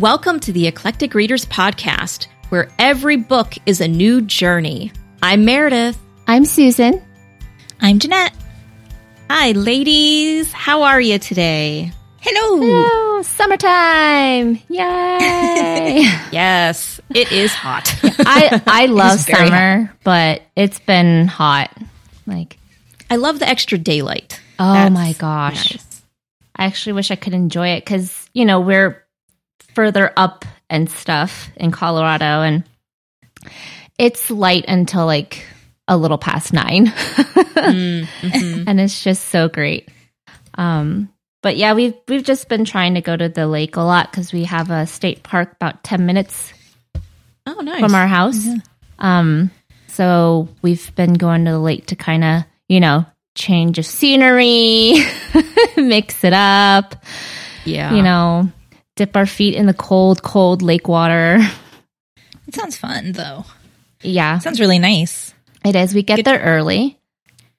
[0.00, 4.92] Welcome to the Eclectic Readers Podcast, where every book is a new journey.
[5.22, 5.98] I'm Meredith.
[6.26, 7.02] I'm Susan.
[7.82, 8.32] I'm Jeanette.
[9.28, 10.52] Hi, ladies.
[10.52, 11.92] How are you today?
[12.22, 12.60] Hello.
[12.62, 14.58] Hello, summertime.
[14.70, 16.04] Yay.
[16.32, 17.94] Yes, it is hot.
[18.20, 21.76] I I love It's very summer, but it's been hot.
[22.26, 22.56] Like,
[23.10, 24.40] I love the extra daylight.
[24.58, 25.74] oh That's my gosh.
[25.74, 26.02] nice.
[26.56, 29.04] I actually wish I could enjoy it cuz you know, we're
[29.74, 32.64] further up and stuff in Colorado and
[33.98, 35.44] it's light until like
[35.88, 36.92] a little past 9.
[37.60, 38.64] Mm, mhm.
[38.66, 39.90] and it's just so great.
[40.54, 41.10] Um,
[41.42, 44.32] but yeah, we've we've just been trying to go to the lake a lot because
[44.32, 46.54] we have a state park about ten minutes
[47.46, 47.80] Oh, nice.
[47.80, 48.46] from our house.
[48.98, 49.50] Um,
[49.88, 54.94] so we've been going to the lake to kind of you know change of scenery,
[55.76, 57.04] mix it up,
[57.66, 57.94] yeah.
[57.94, 58.48] you know,
[59.00, 61.40] dip our feet in the cold, cold lake water.
[62.46, 63.44] It sounds fun, though.
[64.02, 65.32] Yeah, sounds really nice.
[65.64, 65.94] It is.
[65.94, 66.26] We get Good.
[66.26, 66.98] there early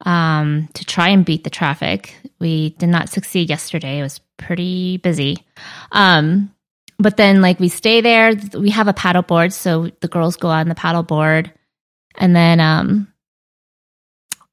[0.01, 2.13] um, to try and beat the traffic.
[2.39, 3.99] We did not succeed yesterday.
[3.99, 5.45] It was pretty busy.
[5.93, 6.53] Um,
[6.99, 8.33] but then, like, we stay there.
[8.53, 11.53] We have a paddle board, so the girls go on the paddle board,
[12.15, 13.07] and then um,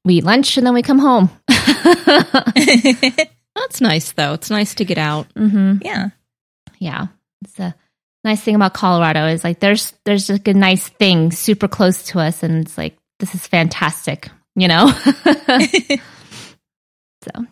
[0.05, 1.29] we eat lunch, and then we come home.
[1.49, 1.81] That's
[3.81, 4.35] nice, though.
[4.35, 5.27] It's nice to get out.
[5.33, 5.79] Mm-hmm.
[5.81, 6.11] yeah.
[6.79, 7.07] Yeah,
[7.43, 7.75] it's a
[8.23, 12.19] nice thing about Colorado is like there's there's like a nice thing super close to
[12.19, 14.87] us, and it's like this is fantastic, you know.
[15.03, 15.21] so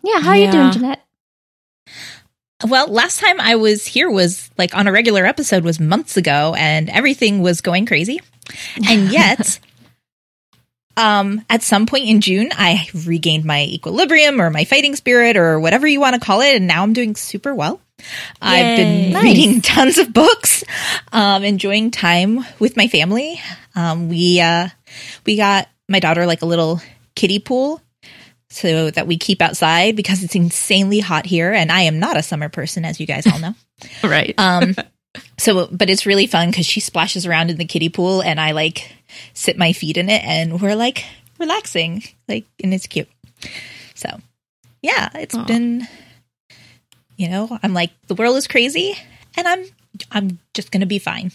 [0.02, 0.70] yeah, how are you doing, Yeah.
[0.72, 1.04] Jeanette?
[2.66, 6.54] Well, last time I was here was like on a regular episode was months ago
[6.58, 8.20] and everything was going crazy.
[8.88, 9.60] And yet,
[10.96, 15.60] um, at some point in June, I regained my equilibrium or my fighting spirit or
[15.60, 16.56] whatever you want to call it.
[16.56, 17.80] And now I'm doing super well.
[18.40, 19.22] I've been Nice.
[19.24, 20.64] reading tons of books,
[21.12, 23.40] um, enjoying time with my family.
[23.74, 24.68] Um, we, uh,
[25.26, 26.80] we got my daughter like a little
[27.14, 27.80] kiddie pool
[28.50, 32.22] so that we keep outside because it's insanely hot here and I am not a
[32.22, 33.54] summer person as you guys all know.
[34.02, 34.34] Right.
[34.38, 34.74] Um
[35.38, 38.52] so but it's really fun cuz she splashes around in the kiddie pool and I
[38.52, 38.90] like
[39.34, 41.04] sit my feet in it and we're like
[41.38, 43.08] relaxing like and it's cute.
[43.94, 44.08] So
[44.82, 45.44] yeah, it's Aw.
[45.44, 45.86] been
[47.18, 48.96] you know, I'm like the world is crazy
[49.36, 49.64] and I'm
[50.12, 51.32] I'm just going to be fine.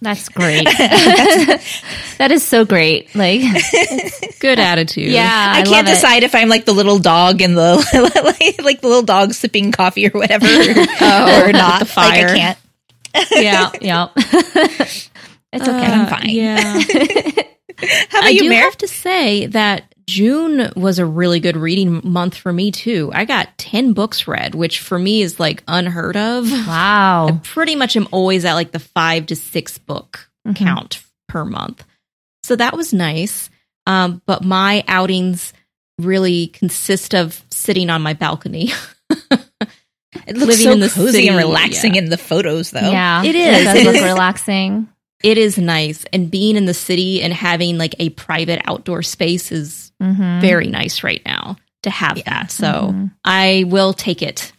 [0.00, 0.64] That's great.
[2.18, 3.14] that is so great.
[3.14, 3.40] Like,
[4.40, 5.12] Good attitude.
[5.12, 5.90] yeah, I, I, can't love it.
[5.90, 7.76] decide if I'm like the little dog in the
[8.38, 11.80] like, like the little dog sipping coffee or whatever Oh, or not.
[11.80, 12.28] the fire.
[12.28, 12.58] Like I can't.
[13.32, 14.08] Yeah, yeah.
[15.52, 15.86] it's okay.
[15.86, 16.22] I'm fine.
[16.22, 16.80] Uh, yeah.
[18.08, 18.62] How about I you, do Mare?
[18.62, 23.10] have to say that June was a really good reading month for me too.
[23.14, 26.50] I got 10 books read, which for me is like unheard of.
[26.50, 27.40] Wow.
[27.44, 30.64] Pretty much am always at like the 5 to 6 book Mm-hmm.
[30.64, 31.84] count per month.
[32.42, 33.50] So that was nice.
[33.86, 35.52] Um, but my outings
[35.98, 38.70] really consist of sitting on my balcony.
[40.26, 42.02] It looks living so in the cozy city, and relaxing yeah.
[42.02, 42.80] in the photos, though.
[42.90, 43.64] Yeah, It It is.
[43.64, 44.88] does It look relaxing.
[45.22, 46.04] it is nice.
[46.12, 50.40] And being in the city and having like a private outdoor space is Mm-hmm.
[50.40, 52.50] very nice right now to have that.
[52.52, 53.10] So Mhm.
[53.24, 54.52] I will take it.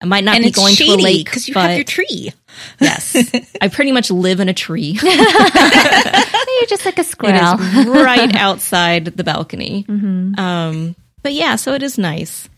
[0.00, 1.84] I might not and be it's going to a lake because you but have your
[1.84, 2.32] tree.
[2.80, 3.14] yes,
[3.60, 4.98] I pretty much live in a tree.
[5.02, 7.60] You're just like a it squirrel.
[7.60, 9.84] is right outside the balcony.
[9.88, 10.38] Mhm.
[10.38, 12.48] Um, but yeah, so it is nice.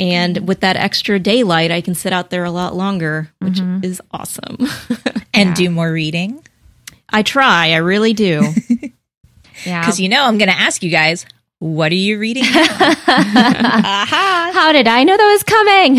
[0.00, 3.84] And with that extra daylight, I can sit out there a lot longer, which Mhm.
[3.84, 4.56] is awesome.
[5.34, 5.54] and Yeah.
[5.54, 6.42] do more reading.
[7.08, 8.52] I try, I really do.
[9.64, 9.80] Yeah.
[9.80, 11.24] Because you know, I'm going to ask you guys,
[11.62, 12.42] what are you reading?
[12.42, 12.50] now?
[13.06, 14.50] Aha!
[14.52, 15.94] How did I know that was coming?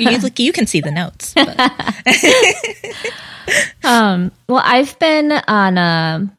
[0.00, 1.34] you, look, you can see the notes.
[3.84, 6.34] um, well, I've been on a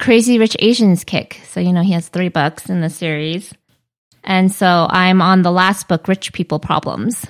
[0.00, 1.42] Crazy Rich Asians kick.
[1.48, 3.52] So, you know, he has three books in the series.
[4.24, 7.26] And so I'm on the last book, Rich People Problems,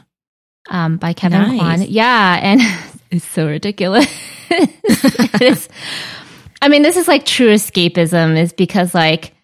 [0.69, 1.59] um, by Kevin Nice.
[1.59, 1.83] Kwan.
[1.89, 2.39] Yeah.
[2.41, 2.61] And
[3.11, 4.07] it's so ridiculous.
[4.49, 5.69] it is.
[6.63, 9.35] I mean, this is like true escapism, is because, like,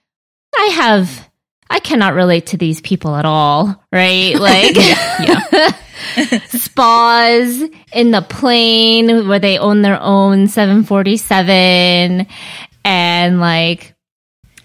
[0.58, 1.30] I have,
[1.68, 4.34] I cannot relate to these people at all, right?
[4.40, 4.76] Like,
[6.48, 7.62] spas
[7.92, 12.26] in the plane where they own their own 747
[12.84, 13.94] and like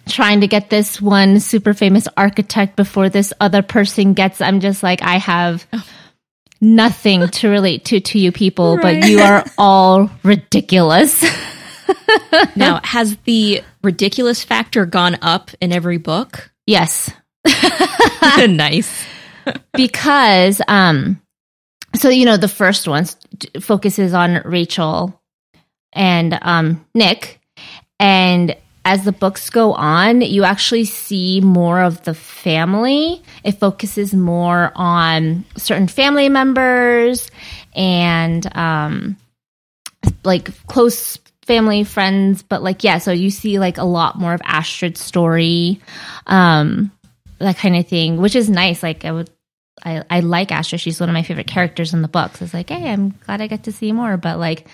[0.07, 4.83] trying to get this one super famous architect before this other person gets I'm just
[4.83, 5.65] like I have
[6.59, 11.23] nothing to relate to to you people but you are all ridiculous.
[12.55, 16.51] now, has the ridiculous factor gone up in every book?
[16.67, 17.11] yes.
[18.47, 19.05] nice.
[19.73, 21.19] because um
[21.95, 23.05] so you know the first one
[23.59, 25.19] focuses on Rachel
[25.93, 27.39] and um, Nick,
[27.99, 33.21] and as the books go on, you actually see more of the family.
[33.43, 37.29] It focuses more on certain family members
[37.75, 39.17] and um,
[40.23, 41.17] like close
[41.51, 42.43] family friends.
[42.43, 45.81] But like yeah, so you see like a lot more of Astrid's story,
[46.27, 46.91] um,
[47.39, 48.81] that kind of thing, which is nice.
[48.81, 49.29] Like I would
[49.83, 50.77] I, I like Astra.
[50.77, 52.41] She's one of my favorite characters in the books.
[52.41, 54.15] It's like, hey, I'm glad I get to see more.
[54.15, 54.67] But like,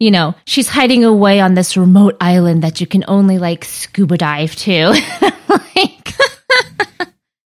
[0.00, 4.16] you know, she's hiding away on this remote island that you can only like scuba
[4.16, 4.94] dive to.
[5.48, 6.14] like,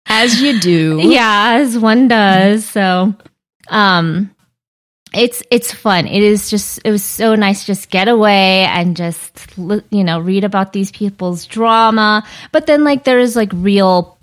[0.06, 1.00] As you do.
[1.04, 2.66] yeah, as one does.
[2.66, 3.14] So,
[3.68, 4.34] um,
[5.14, 6.06] it's it's fun.
[6.08, 10.20] It is just it was so nice to just get away and just you know
[10.20, 12.24] read about these people's drama.
[12.52, 14.18] But then like there is like real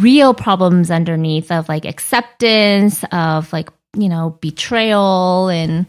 [0.00, 5.86] real problems underneath of like acceptance of like you know betrayal and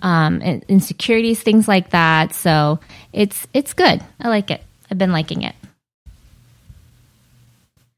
[0.00, 2.34] um and insecurities things like that.
[2.34, 2.80] So
[3.12, 4.02] it's it's good.
[4.20, 4.62] I like it.
[4.90, 5.54] I've been liking it.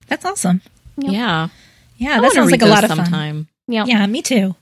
[0.08, 0.60] That's awesome.
[0.96, 1.48] Yeah.
[1.96, 3.06] Yeah, I that sounds like a lot those of fun.
[3.06, 3.48] sometime.
[3.66, 3.84] Yeah.
[3.86, 4.54] Yeah, me too.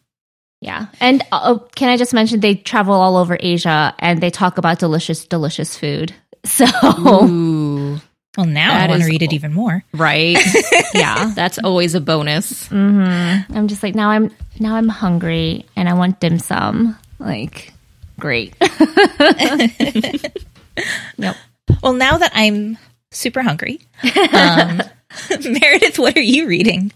[0.60, 0.86] Yeah.
[1.00, 4.58] And uh, oh, can I just mention they travel all over Asia and they talk
[4.58, 6.14] about delicious, delicious food.
[6.46, 6.64] So,
[7.00, 8.00] Ooh.
[8.36, 9.82] Well, now That I want to is read it even more.
[9.92, 10.38] Right.
[10.94, 11.32] yeah.
[11.34, 12.68] That's always a bonus.
[12.68, 12.74] hmm
[13.52, 14.30] I'm just like, now I'm,
[14.60, 16.96] now I'm hungry and I want dim sum.
[17.18, 17.72] Like,
[18.20, 18.54] great.
[21.16, 21.36] yep.
[21.82, 22.78] Well, now that I'm
[23.10, 23.80] super hungry,
[24.32, 24.82] um,
[25.42, 26.92] Meredith, what are you reading?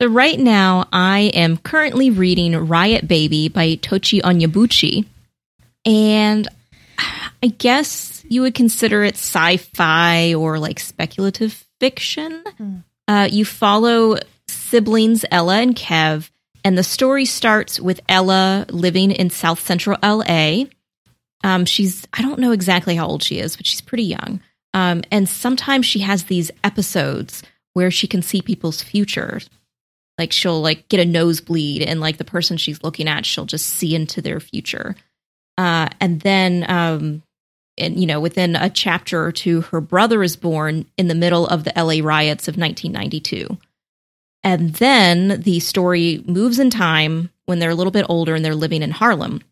[0.00, 5.06] So right now, I am currently reading Riot Baby by Tochi Onyebuchi.
[5.84, 6.46] And
[7.42, 12.44] I guess you would consider it sci-fi or like speculative fiction.
[13.08, 16.30] Uh, you follow siblings Ella and Kev,
[16.62, 20.64] and the story starts with Ella living in South Central LA.
[21.42, 24.40] Um, she's I don't know exactly how old she is, but she's pretty young.
[24.74, 27.42] Um, and sometimes she has these episodes
[27.72, 29.48] where she can see people's futures.
[30.18, 33.66] Like she'll like get a nosebleed, and like the person she's looking at, she'll just
[33.66, 34.96] see into their future.
[35.56, 37.22] Uh, and then, um,
[37.76, 41.46] and you know, within a chapter or two, her brother is born in the middle
[41.46, 43.56] of the LA riots of 1992.
[44.44, 48.54] And then the story moves in time when they're a little bit older and they're
[48.54, 49.42] living in Harlem.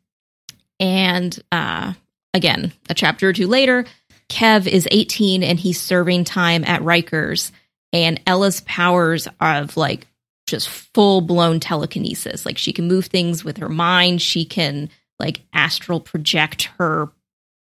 [0.78, 1.94] And uh,
[2.34, 3.84] again, a chapter or two later,
[4.28, 7.50] Kev is 18 and he's serving time at Rikers.
[7.92, 10.06] And Ella's powers of like
[10.46, 12.46] just full blown telekinesis.
[12.46, 14.22] Like she can move things with her mind.
[14.22, 17.08] She can like astral project her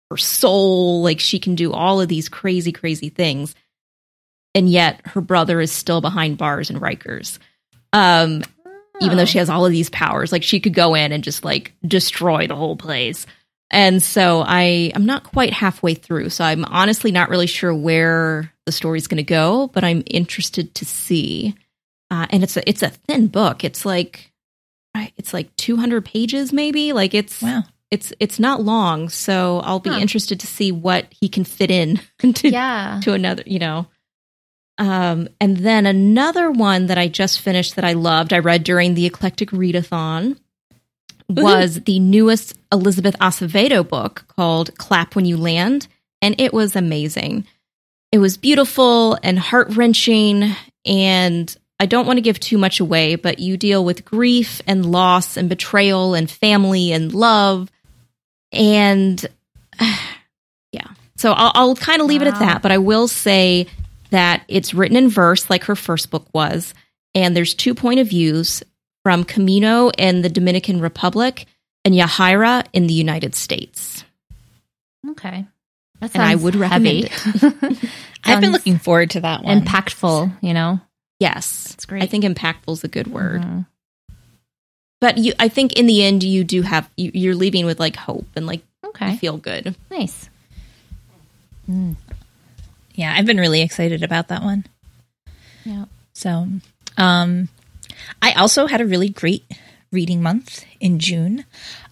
[0.09, 1.01] her soul.
[1.01, 3.55] Like she can do all of these crazy, crazy things.
[4.55, 7.39] And yet her brother is still behind bars and Rikers.
[7.91, 8.43] Um,
[9.01, 11.43] even though she has all of these powers, like she could go in and just
[11.43, 13.25] like destroy the whole place.
[13.71, 18.53] And so I I'm not quite halfway through, so I'm honestly not really sure where
[18.65, 21.55] the story's to go, but I'm interested to see.
[22.13, 23.63] Uh, and it's a it's a thin book.
[23.63, 24.31] It's like
[25.17, 26.93] it's like 200 pages maybe.
[26.93, 27.63] Like it's Wow.
[27.89, 29.97] it's it's not long, so I'll be Huh.
[29.97, 32.99] interested to see what he can fit in into Yeah.
[33.03, 33.87] to another, you know.
[34.77, 38.93] Um, and then another one that I just finished that I loved, I read during
[38.93, 40.37] the Eclectic Readathon,
[41.29, 45.87] was the newest Elizabeth Acevedo book called Clap When You Land.
[46.21, 47.45] And it was amazing.
[48.11, 50.55] It was beautiful and heart wrenching.
[50.85, 54.85] And I don't want to give too much away, but you deal with grief and
[54.85, 57.69] loss and betrayal and family and love.
[58.53, 59.23] And
[60.71, 60.87] yeah.
[61.17, 62.61] So I'll, I'll kind of leave it at that.
[62.61, 63.67] But I will say
[64.11, 66.73] that it's written in verse like her first book was.
[67.13, 68.63] And there's two point of views
[69.03, 71.47] from Camino in the Dominican Republic
[71.83, 74.05] and Yahaira in the United States.
[75.09, 75.45] Okay.
[75.99, 77.89] That And I sounds would recommend heavy.
[78.23, 79.59] I've been looking forward to that one.
[79.59, 80.79] impactful, you know?
[81.23, 81.69] Yes.
[81.69, 82.03] That's great.
[82.03, 83.41] I think impactful is a good word.
[83.41, 83.65] Mhm.
[84.99, 87.95] But you I think in the end you do have you, you're leaving with like
[87.95, 89.15] hope and like Okay.
[89.17, 89.75] feel good.
[89.89, 90.29] Nice.
[92.95, 94.65] yeah, I've been really excited about that one.
[95.65, 95.85] Yeah.
[96.13, 96.47] So,
[96.97, 97.49] um,
[98.21, 99.43] I also had a really great
[99.91, 101.45] reading month in June.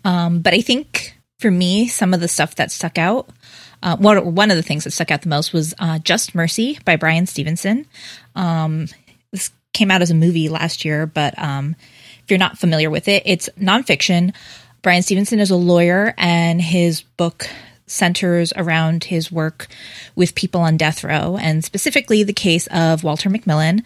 [0.03, 3.29] Um, but I think for me, some of the stuff that stuck out,
[3.81, 6.77] uh, one, one of the things that stuck out the most was uh, Just Mercy
[6.85, 7.85] by Bryan Stevenson.
[8.35, 8.87] Um,
[9.73, 11.75] came out as a movie last year, but um,
[12.23, 14.33] if you're not familiar with it, it's nonfiction.
[14.81, 17.47] Bryan Stevenson is a lawyer, and his book
[17.87, 19.67] centers around his work
[20.15, 23.83] with people on death row, and specifically the case of Walter McMillian,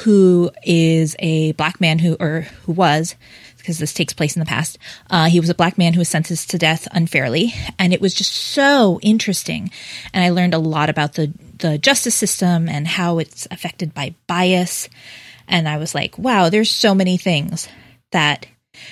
[0.00, 3.14] who is a black man who, or who was,
[3.58, 4.76] because this takes place in the past.
[5.08, 8.14] Uh, he was a black man who was sentenced to death unfairly, and it was
[8.14, 9.70] just so interesting.
[10.12, 14.14] And I learned a lot about the the justice system and how it's affected by
[14.26, 14.88] bias.
[15.48, 17.68] And I was like, wow, there's so many things
[18.10, 18.46] that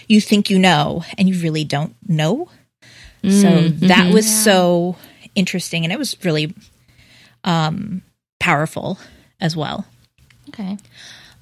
[0.08, 2.48] you think you know and you really don't know.
[3.28, 4.96] so that was so
[5.34, 6.54] interesting, and it was really
[7.44, 8.02] um,
[8.38, 8.98] powerful
[9.40, 9.84] as well.
[10.48, 10.78] Okay.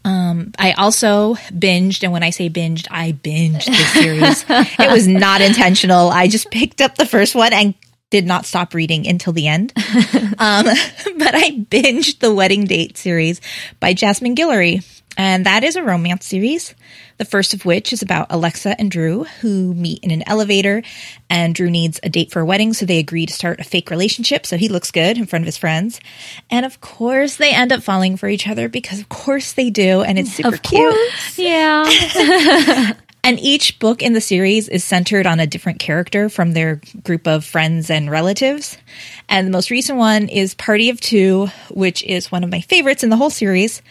[0.04, 4.44] Um, I also binged, and when I say binged, I binged the series.
[4.48, 6.08] it was not intentional.
[6.08, 7.74] I just picked up the first one and
[8.10, 9.72] did not stop reading until the end.
[9.76, 10.64] um,
[11.18, 13.40] but I binged the Wedding Date series
[13.80, 14.84] by Jasmine Guillory.
[15.16, 16.76] And that is a romance series.
[17.16, 20.84] The first of which is about Alexa and Drew, who meet in an elevator,
[21.28, 23.90] and Drew needs a date for a wedding, so they agree to start a fake
[23.90, 26.00] relationship so he looks good in front of his friends.
[26.48, 30.02] And of course, they end up falling for each other because, of course, they do,
[30.02, 30.94] and it's super cute.
[31.36, 32.94] Yeah.
[33.24, 37.26] And each book in the series is centered on a different character from their group
[37.26, 38.78] of friends and relatives.
[39.28, 43.02] And the most recent one is Party of Two, which is one of my favorites
[43.02, 43.82] in the whole series.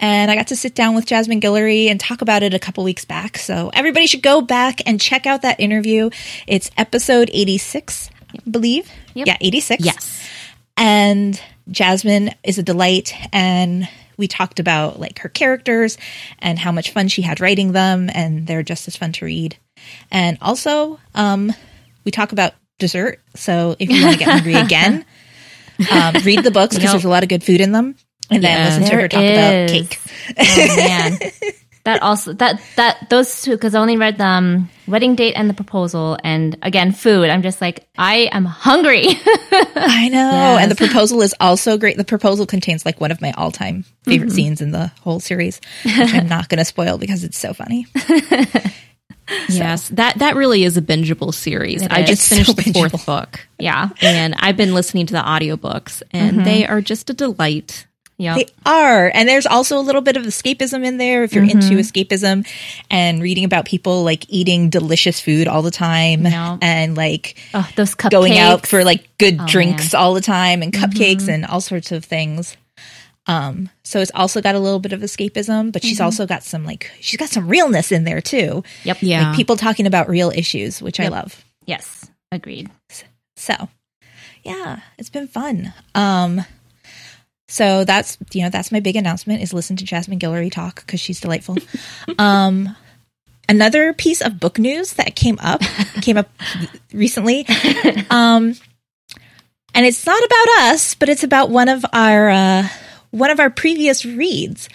[0.00, 2.82] And I got to sit down with Jasmine Guillory and talk about it a couple
[2.84, 3.38] weeks back.
[3.38, 6.10] So everybody should go back and check out that interview.
[6.46, 8.90] It's episode 86, I believe.
[9.14, 9.26] Yep.
[9.26, 9.84] Yeah, 86.
[9.84, 10.28] Yes.
[10.76, 11.40] And
[11.70, 13.14] Jasmine is a delight.
[13.32, 15.98] And we talked about like her characters
[16.38, 18.10] and how much fun she had writing them.
[18.12, 19.56] And they're just as fun to read.
[20.10, 21.52] And also, um,
[22.04, 23.20] we talk about dessert.
[23.34, 25.04] So if you want to get hungry again,
[25.90, 26.92] um, read the books because Yep.
[26.92, 27.96] there's a lot of good food in them.
[28.30, 28.64] And then Yeah.
[28.64, 29.98] listen to her talk about cake.
[30.38, 31.18] Oh man.
[31.84, 35.50] That also that that those two because I only read the um, wedding date and
[35.50, 37.28] the proposal and again food.
[37.28, 39.04] I'm just like I am hungry.
[39.06, 40.30] I know.
[40.30, 40.62] Yes.
[40.62, 41.98] And the proposal is also great.
[41.98, 44.34] The proposal contains like one of my all time favorite Mm-hmm.
[44.34, 47.86] scenes in the whole series, which I'm not going to spoil because it's so funny.
[49.48, 51.80] Yes, that that really is a bingeable series.
[51.80, 52.08] It I is.
[52.10, 53.88] just It's finished so the fourth book, yeah.
[54.02, 57.86] and I've been listening to the audiobooks, and they are just a delight.
[58.24, 58.34] Yeah.
[58.36, 59.10] They are.
[59.14, 61.60] And there's also a little bit of escapism in there if you're Mm-hmm.
[61.72, 62.46] into escapism
[62.90, 66.58] and reading about people like eating delicious food all the time Yeah.
[66.62, 68.10] and like Oh, those cupcakes.
[68.10, 70.02] going out for like good Oh, drinks man.
[70.02, 72.56] all the time and cupcakes and all sorts of things.
[73.26, 76.64] Um, so it's also got a little bit of escapism, but she's also got some
[76.66, 78.62] like she's got some realness in there too.
[78.84, 78.98] Yep.
[79.00, 81.42] Yeah, Like people talking about real issues, which I love.
[81.64, 82.10] Yes.
[82.30, 82.68] Agreed.
[83.36, 83.68] So,
[84.44, 85.72] yeah, it's been fun.
[85.94, 86.44] Um,
[87.54, 90.98] so that's you know that's my big announcement is listen to Jasmine Guillory talk because
[90.98, 91.56] she's delightful.
[92.18, 92.74] um,
[93.48, 95.60] another piece of book news that came up
[96.02, 96.28] came up
[96.92, 97.46] recently,
[98.10, 98.56] um,
[99.72, 102.68] and it's not about us, but it's about one of our uh,
[103.12, 104.68] one of our previous reads.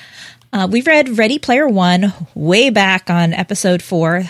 [0.54, 4.24] Uh, we read Ready Player One way back on episode four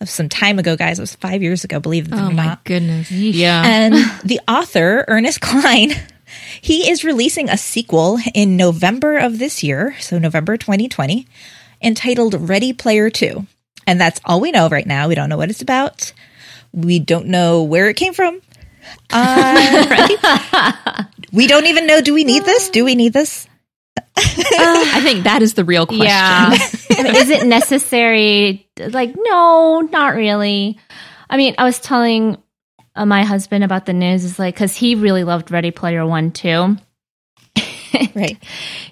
[0.00, 1.00] of some time ago, guys.
[1.00, 2.34] It was five years ago, believe it or Oh not.
[2.34, 3.10] my goodness.
[3.10, 3.62] Yeah.
[3.66, 5.90] And the author, Ernest Cline,
[6.60, 11.26] he is releasing a sequel in November of this year, so November 2020,
[11.82, 13.46] entitled Ready Player 2.
[13.86, 15.08] And that's all we know right now.
[15.08, 16.12] We don't know what it's about.
[16.72, 18.40] We don't know where it came from.
[19.10, 22.70] Uh, we don't even know do we need this?
[22.70, 23.46] Do we need this?
[24.16, 26.06] I think that is the real question.
[26.06, 26.50] Yeah.
[26.98, 28.68] I mean, is it necessary?
[28.78, 30.78] Like, no, not really.
[31.30, 32.42] I mean, I was telling
[32.98, 36.30] uh, my husband about the news, is like, because he really loved Ready Player One
[36.30, 36.76] too.
[38.14, 38.36] Right.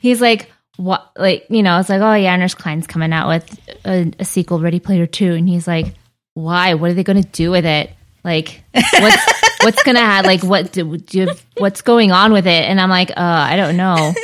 [0.01, 1.11] He's like, what?
[1.17, 4.25] Like, you know, I was like, oh yeah, Ernest Cline's coming out with a, a
[4.25, 5.95] sequel, Ready Player Two, and he's like,
[6.35, 6.75] why?
[6.75, 7.91] What are they going to do with it?
[8.25, 9.33] Like, what's
[9.63, 10.25] what's gonna have?
[10.25, 12.65] Like, what do, do you, what's going on with it?
[12.65, 14.15] And I'm like, uh, I don't know.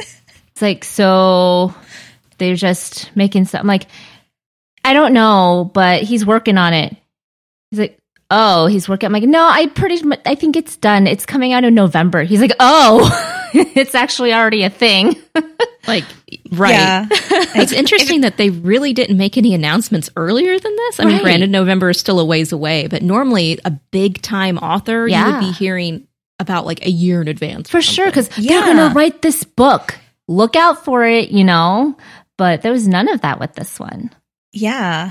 [0.50, 1.74] It's like so
[2.38, 3.60] they're just making stuff.
[3.60, 3.86] I'm like,
[4.84, 6.96] I don't know, but he's working on it.
[7.70, 7.98] He's like,
[8.32, 9.06] oh, he's working.
[9.06, 11.06] I'm like, no, I pretty much, I think it's done.
[11.06, 12.22] It's coming out in November.
[12.24, 15.16] He's like, oh, it's actually already a thing.
[15.84, 16.04] Like,
[16.52, 16.70] right.
[16.70, 17.08] Yeah.
[17.10, 21.00] It's interesting that they really didn't make any announcements earlier than this.
[21.00, 21.22] I mean, Right.
[21.24, 25.32] granted, November is still a ways away, but normally a big time author, you Yeah.
[25.32, 26.06] would be hearing
[26.38, 27.68] about like a year in advance.
[27.68, 28.60] For sure, because Yeah.
[28.60, 29.98] they're going to write this book.
[30.28, 31.96] Look out for it, you know?
[32.38, 34.10] But there was none of that with this one.
[34.52, 35.10] Yeah.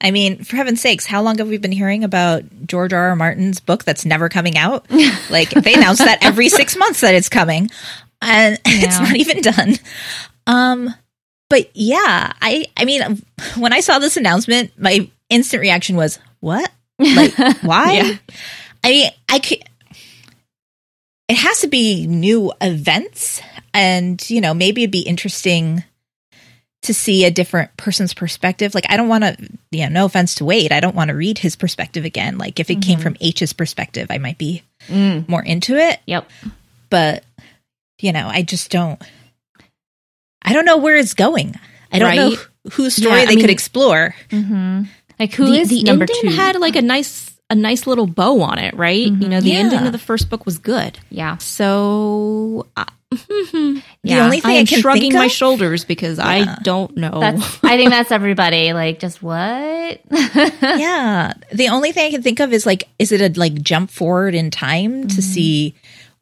[0.00, 3.08] I mean, for heaven's sakes, how long have we been hearing about George R.
[3.08, 3.16] R.
[3.16, 4.86] Martin's book that's never coming out?
[5.30, 7.70] like they announce that every six months that it's coming,
[8.22, 9.74] and it's not even done.
[10.46, 10.94] Um,
[11.50, 13.22] but yeah, I I mean,
[13.56, 16.70] when I saw this announcement, my instant reaction was, "What?
[16.98, 18.16] Like, why?" Yeah.
[18.84, 19.64] I mean, I could.
[21.28, 23.42] It has to be new events,
[23.74, 25.82] and you know, maybe it'd be interesting
[26.88, 28.74] to see a different person's perspective.
[28.74, 29.36] Like I don't want to,
[29.70, 32.36] yeah, no offense to Wade, I don't want to read his perspective again.
[32.36, 35.28] Like if it came from Aech's perspective, I might be Mm.
[35.28, 36.00] more into it.
[36.06, 36.28] Yep.
[36.90, 37.24] But
[38.00, 39.00] you know, I just don't.
[40.42, 41.54] I don't know where it's going.
[41.92, 42.38] I don't know Right.
[42.38, 44.14] wh- whose story Yeah, they could mean- explore.
[44.30, 44.82] hmm
[45.18, 46.36] Like who the, is the number ending two?
[46.36, 49.06] had like a nice a nice little bow on it, right?
[49.06, 49.58] You know, the Yeah.
[49.60, 50.98] ending of the first book was good.
[51.10, 51.38] yeah.
[51.38, 54.24] So uh, The Yeah.
[54.24, 56.26] only thing I I, am can shrugging think my shoulders because Yeah.
[56.26, 57.20] I don't know.
[57.20, 57.58] That's.
[57.64, 58.72] I think that's everybody.
[58.72, 60.00] Like, just what?
[60.10, 63.90] yeah, the only thing I can think of is like, is it a like jump
[63.90, 65.74] forward in time to see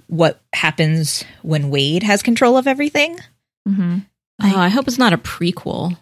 [0.06, 3.18] what happens when Wade has control of everything?
[3.66, 3.98] hmm
[4.42, 5.96] oh, I hope it's not a prequel.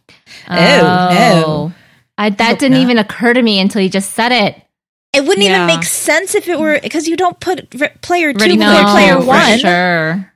[0.48, 1.72] Oh, no.
[2.18, 2.82] I, that Hope didn't not.
[2.82, 4.60] even occur to me until you just said it.
[5.12, 5.64] It wouldn't Yeah.
[5.64, 8.72] even make sense if it were because you don't put re- player two Ready before
[8.72, 9.58] No, player for one.
[9.58, 10.32] Sure.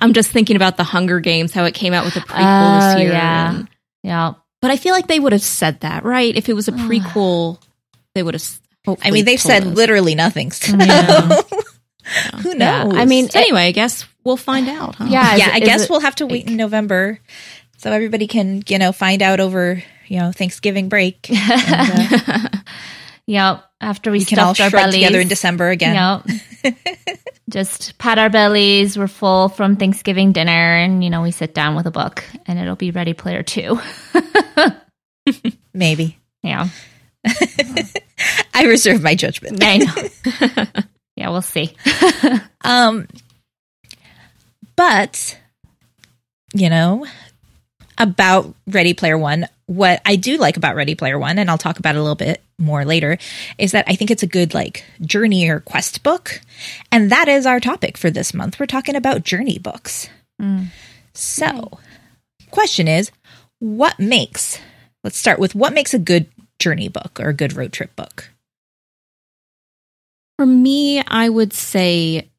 [0.00, 2.94] I'm just thinking about the Hunger Games, how it came out with a prequel Oh,
[2.94, 3.12] this year.
[3.12, 3.50] yeah.
[3.50, 3.68] and-
[4.02, 4.32] Yeah.
[4.62, 6.34] but I feel like they would have said that, right?
[6.36, 7.58] If it was a prequel,
[8.14, 8.44] they would have.
[9.02, 9.74] I mean, they've said us.
[9.76, 10.50] literally nothing.
[10.52, 11.20] So Yeah.
[12.42, 12.84] who Yeah.
[12.84, 12.94] knows?
[12.96, 14.96] I mean, So anyway, I guess we'll find out.
[14.96, 15.06] Huh?
[15.08, 15.36] Yeah.
[15.36, 17.20] yeah, is- I guess it- we'll have to wait in November
[17.78, 21.28] so everybody can, you know, find out over, you know, Thanksgiving break.
[21.30, 22.48] And, uh,
[23.26, 23.64] Yep.
[23.80, 25.94] After we we can all stuffed our shrug bellies together in December again.
[26.26, 26.36] Yep.
[27.48, 28.96] Just pat our bellies.
[28.96, 32.58] We're full from Thanksgiving dinner, and you know we sit down with a book, and
[32.58, 33.80] it'll be Ready Player Two.
[35.74, 36.18] Maybe.
[36.42, 36.68] Yeah,
[38.54, 39.62] I reserve my judgment.
[39.62, 40.70] I know.
[41.16, 41.76] yeah, we'll see.
[42.62, 43.08] Um,
[44.76, 45.38] but
[46.54, 47.06] you know,
[47.98, 51.78] about Ready Player One, what I do like about Ready Player One, and I'll talk
[51.78, 53.18] about it a little bit more later,
[53.58, 56.40] is that I think it's a good like journey or quest book,
[56.92, 58.60] and that is our topic for this month.
[58.60, 60.08] We're talking about journey books.
[60.40, 60.66] Mm.
[61.14, 61.78] So,
[62.50, 63.10] question is,
[63.58, 64.58] what makes?
[65.02, 68.30] Let's start with what makes a good journey book or a good road trip book.
[70.36, 72.30] For me, I would say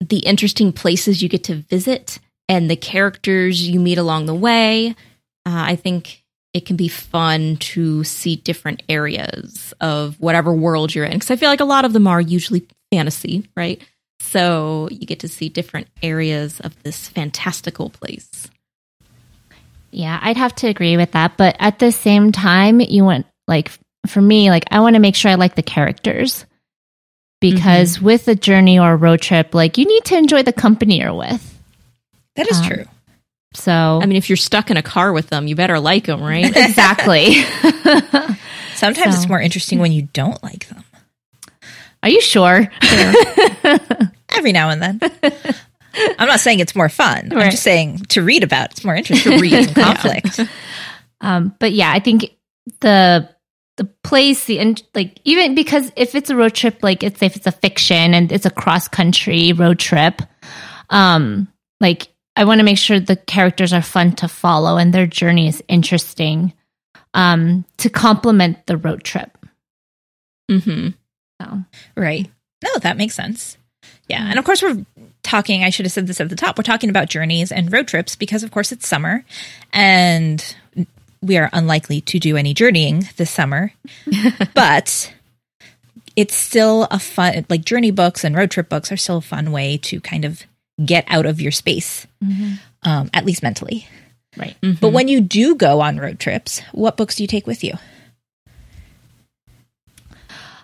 [0.00, 4.90] the interesting places you get to visit and the characters you meet along the way.
[5.44, 6.24] Uh, I think
[6.56, 11.12] it can be fun to see different areas of whatever world you're in.
[11.12, 13.82] Because I feel like a lot of them are usually fantasy, right?
[14.20, 18.48] So you get to see different areas of this fantastical place.
[19.90, 23.70] Yeah, I'd have to agree with that, but at the same time, you want like
[24.06, 26.46] for me, like I want to make sure I like the characters
[27.42, 31.00] because with a journey or a road trip, like you need to enjoy the company
[31.00, 31.60] you're with.
[32.36, 32.84] That is Um, true.
[33.56, 36.22] So I mean, if you're stuck in a car with them, you better like them,
[36.22, 36.44] right?
[36.56, 37.34] exactly.
[38.74, 40.84] Sometimes so- it's more interesting when you don't like them.
[42.02, 42.68] Are you sure?
[44.36, 45.00] every now and then.
[46.18, 47.32] I'm not saying it's more fun.
[47.32, 50.40] I'm just saying to read about it's more interesting to read in conflict.
[51.20, 52.36] Um, but yeah, I think
[52.80, 53.28] the
[53.76, 57.36] the place, the and like even because if it's a road trip, like it's if
[57.36, 60.22] it's a fiction and it's a cross country road trip,
[60.90, 61.48] um,
[61.80, 65.48] like I want to make sure the characters are fun to follow and their journey
[65.48, 66.52] is interesting,
[67.14, 69.36] um, to complement the road trip.
[70.50, 70.90] Mm-hmm.
[71.40, 71.64] So
[71.96, 72.30] Right.
[72.62, 73.56] No, that makes sense.
[74.08, 74.28] Yeah.
[74.28, 74.84] And of course, we're
[75.22, 76.58] talking, I should have said this at the top.
[76.58, 79.24] We're talking about journeys and road trips because, of course, it's summer
[79.72, 80.56] and
[81.22, 83.72] we are unlikely to do any journeying this summer.
[84.54, 85.12] but
[86.14, 89.52] it's still a fun, like journey books and road trip books are still a fun
[89.52, 90.44] way to kind of
[90.84, 92.06] get out of your space,
[92.82, 93.86] um, at least mentally.
[94.36, 97.64] right, But when you do go on road trips, what books do you take with
[97.64, 97.74] you?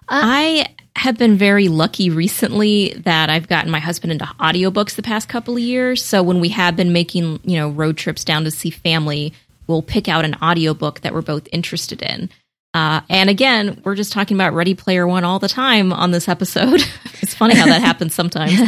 [0.08, 5.28] I have been very lucky recently that I've gotten my husband into audiobooks the past
[5.28, 6.04] couple of years.
[6.04, 9.32] So when we have been making, you know, road trips down to see family,
[9.66, 12.28] we'll pick out an audiobook that we're both interested in.
[12.74, 16.28] Uh, and again, we're just talking about Ready Player One all the time on this
[16.28, 16.80] episode.
[17.20, 18.58] it's funny how that happens sometimes.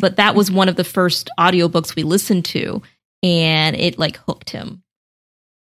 [0.00, 2.82] but that was one of the first audiobooks we listened to,
[3.22, 4.82] and it like hooked him.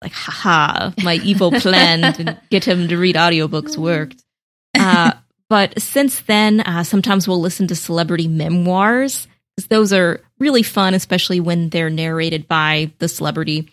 [0.01, 4.23] Like, haha, my evil plan to get him to read audiobooks worked.
[4.77, 5.13] Uh,
[5.49, 9.27] but since then, uh, sometimes we'll listen to celebrity memoirs.
[9.69, 13.69] Those are really fun, especially when they're narrated by the celebrity.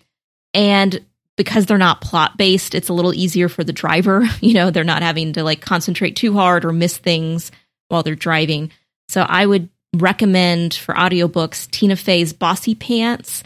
[0.55, 1.05] And
[1.37, 4.25] because they're not plot based, it's a little easier for the driver.
[4.41, 7.51] You know, they're not having to like concentrate too hard or miss things
[7.89, 8.71] while they're driving.
[9.09, 13.43] So I would recommend for audiobooks Tina Fey's Bossypants,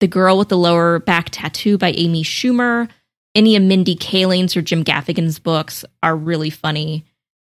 [0.00, 2.88] The Girl with the Lower Back Tattoo by Amy Schumer.
[3.34, 7.04] Any of Mindy Kaling's or Jim Gaffigan's books are really funny.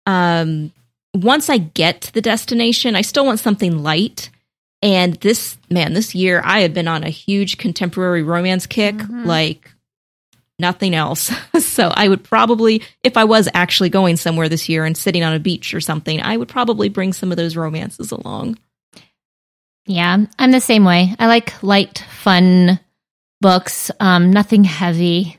[0.07, 0.73] Um,
[1.15, 4.31] once I get to the destination, I still want something light.
[4.83, 8.97] And this, man, this year I have been on a huge contemporary romance kick.
[9.27, 9.71] Like,
[10.59, 11.31] nothing else.
[11.59, 15.35] so I would probably, if I was actually going somewhere this year and sitting on
[15.35, 18.59] a beach or something, I would probably bring some of those romances along.
[19.87, 21.15] Yeah, I'm the same way.
[21.19, 22.81] I like light, fun
[23.41, 25.39] books, um, nothing heavy,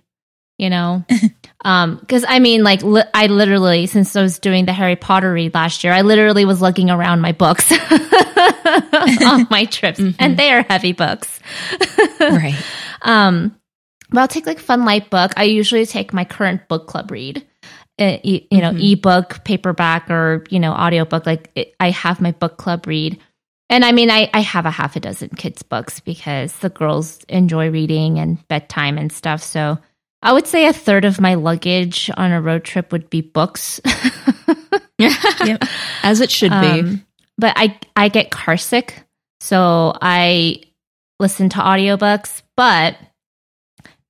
[0.58, 1.04] you know.
[1.66, 5.34] um, because I mean, like, li- I literally, since I was doing the Harry Potter
[5.34, 10.52] read last year, I literally was lugging around my books on my trips, and they
[10.52, 11.42] are heavy books.
[12.22, 12.56] right.
[13.02, 13.57] Um,
[14.10, 15.34] but I'll take like fun light book.
[15.38, 17.46] I usually take my current book club read.
[18.00, 18.92] Uh, e- you know, Mhm.
[18.94, 21.26] ebook, paperback, or you know, audiobook.
[21.26, 23.18] Like it, I have my book club read,
[23.70, 27.24] and I mean, I I have a half a dozen kids books because the girls
[27.28, 29.42] enjoy reading and bedtime and stuff.
[29.42, 29.80] So
[30.22, 33.82] I would say a third of my luggage on a road trip would be books.
[35.00, 35.64] Yep.
[36.04, 36.56] As it should be.
[36.56, 37.06] Um,
[37.38, 39.04] but I I get car sick,
[39.40, 40.62] so I
[41.20, 42.42] listen to audiobooks.
[42.56, 42.96] But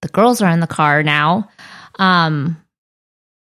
[0.01, 1.49] the girls are in the car now.
[1.99, 2.61] Um,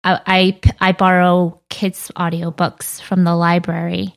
[0.03, 4.15] I I, I borrow kids' audiobooks from the library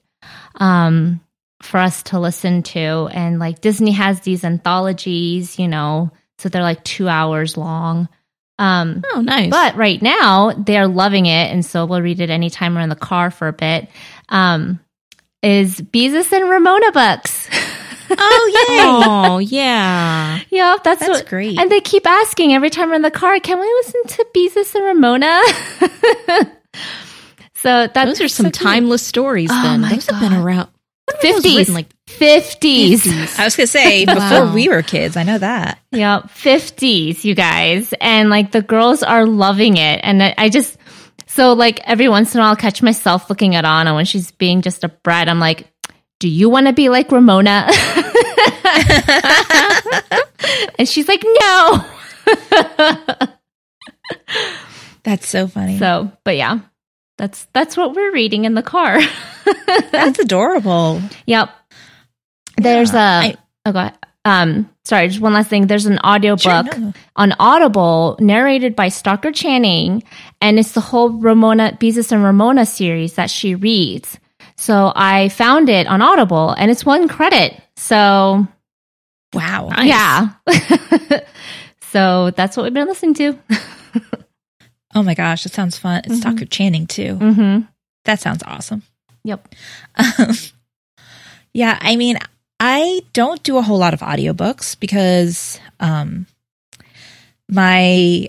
[0.56, 1.20] um,
[1.62, 6.62] for us to listen to, and like Disney has these anthologies, you know, so they're
[6.62, 8.08] like two hours long.
[8.58, 9.50] Um, Oh, nice.
[9.50, 12.94] but right now they're loving it, and so we'll read it anytime we're in the
[12.96, 13.88] car for a bit.
[14.28, 14.80] Um,
[15.42, 17.48] is Beezus and Ramona books?
[18.10, 18.78] Oh, yay.
[19.34, 20.40] oh, yeah.
[20.50, 21.58] yeah, that's, That's what, great.
[21.58, 24.74] And they keep asking every time we're in the car, "Can we listen to Beezus
[24.74, 25.40] and Ramona?"
[27.54, 29.80] so that's Those are some timeless stories Oh then.
[29.80, 30.68] my Those have been around.
[31.06, 31.70] When were fifties.
[31.70, 33.06] Like fifties.
[33.38, 34.54] I was going to say, before Wow.
[34.54, 35.78] we were kids, I know that.
[35.92, 37.92] Yeah, 50s, you guys.
[38.00, 40.00] And like the girls are loving it.
[40.02, 40.76] And I, I just,
[41.26, 44.30] so like every once in a while, I'll catch myself looking at Anna when she's
[44.32, 45.28] being just a brat.
[45.28, 45.70] I'm like,
[46.24, 47.68] do you want to be like Ramona?
[50.78, 51.84] and she's like, no.
[55.02, 55.78] That's so funny.
[55.78, 56.60] So, but yeah,
[57.18, 59.00] that's, that's what we're reading in the car.
[59.92, 61.02] That's adorable.
[61.26, 61.50] yep.
[62.56, 63.98] There's a, I- oh, go ahead.
[64.24, 65.66] Um, sorry, just one last thing.
[65.66, 66.94] There's an audiobook Sure, no.
[67.16, 70.02] on Audible narrated by Stockard Channing,
[70.40, 74.18] and it's the whole Ramona Beezus and Ramona series that she reads.
[74.64, 77.60] So I found it on Audible, and it's one credit.
[77.76, 78.46] So
[79.34, 79.68] Wow.
[79.68, 79.86] Nice.
[79.88, 80.28] yeah,
[81.92, 83.38] so that's what we've been listening to.
[84.94, 86.02] Oh my gosh, that sounds fun.
[86.04, 86.20] It's Mhm.
[86.20, 87.16] Stockard Channing too.
[87.16, 87.58] hmm
[88.06, 88.82] That sounds awesome.
[89.24, 89.54] Yep.
[89.96, 90.30] Um,
[91.52, 92.16] yeah, I mean,
[92.60, 96.26] I don't do a whole lot of audiobooks because um
[97.50, 98.28] my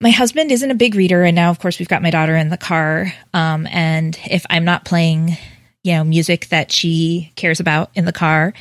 [0.00, 2.48] my husband isn't a big reader and now of course we've got my daughter in
[2.48, 5.36] the car um and if I'm not playing,
[5.82, 8.52] you know, music that she cares about in the car,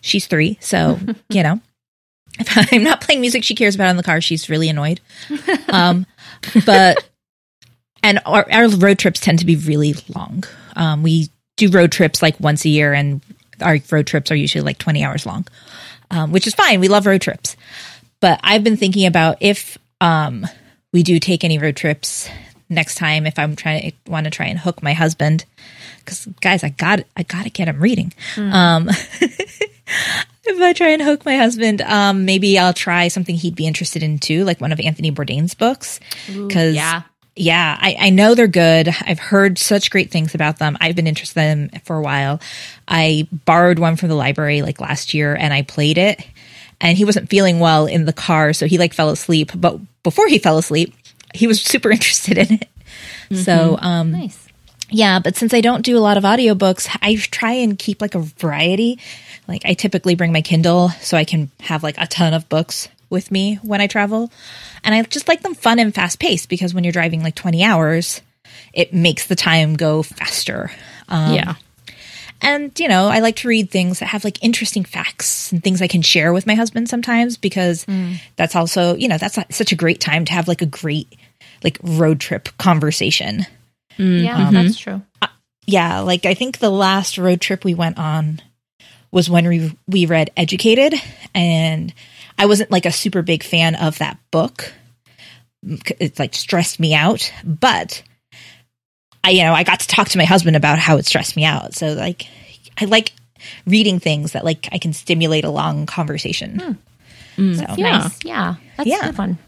[0.00, 1.60] she's 3, so, you know,
[2.38, 5.00] if I'm not playing music she cares about in the car, she's really annoyed.
[5.68, 6.06] Um
[6.64, 7.08] but
[8.06, 10.44] and our, our road trips tend to be really long.
[10.76, 13.20] Um, we do road trips like once a year, and
[13.60, 15.46] our road trips are usually like 20 hours long,
[16.10, 16.80] um, which is fine.
[16.80, 17.56] We love road trips.
[18.20, 20.46] But I've been thinking about if um,
[20.96, 22.26] we do take any road trips
[22.70, 25.44] next time, if I'm trying to want to try and hook my husband,
[25.98, 28.14] because guys, I got I got to get him reading.
[28.38, 28.88] Um,
[30.48, 34.02] if I try and hook my husband, um, maybe I'll try something he'd be interested
[34.02, 36.00] in too, like one of Anthony Bourdain's books.
[36.34, 37.02] Because yeah.
[37.34, 38.88] yeah, I, I know they're good.
[38.88, 40.78] I've heard such great things about them.
[40.80, 42.40] I've been interested in them for a while.
[42.88, 46.26] I borrowed one from the library like last year and I played it.
[46.80, 49.50] And he wasn't feeling well in the car, so he like fell asleep.
[49.54, 50.94] But before he fell asleep,
[51.34, 52.68] he was super interested in it.
[53.34, 54.46] So, um, Nice.
[54.88, 58.14] yeah, but since I don't do a lot of audiobooks, I try and keep like
[58.14, 59.00] a variety.
[59.48, 62.88] Like I typically bring my Kindle so I can have like a ton of books
[63.10, 64.30] with me when I travel.
[64.84, 67.64] And I just like them fun and fast paced because when you're driving like 20
[67.64, 68.20] hours,
[68.72, 70.70] it makes the time go faster.
[71.08, 71.54] Um, yeah.
[72.40, 75.80] And, you know, I like to read things that have like interesting facts and things
[75.82, 77.86] I can share with my husband sometimes because
[78.36, 81.16] that's also, you know, that's such a great time to have like a great
[81.64, 83.46] like road trip conversation
[83.96, 85.02] Yeah, um, that's true.
[85.66, 88.40] yeah, like I think the last road trip we went on
[89.10, 90.94] was when we we read Educated,
[91.34, 91.94] and
[92.38, 94.72] I wasn't like a super big fan of that book.
[95.62, 98.02] It's like stressed me out, but
[99.26, 101.44] I you know I got to talk to my husband about how it stressed me
[101.44, 101.74] out.
[101.74, 102.26] So like
[102.80, 103.12] I like
[103.66, 106.78] reading things that like I can stimulate a long conversation.
[107.36, 107.56] Mm.
[107.58, 107.98] So Yeah.
[107.98, 108.18] Nice.
[108.24, 108.54] Yeah.
[108.76, 109.00] That's Yeah.
[109.02, 109.38] a good one.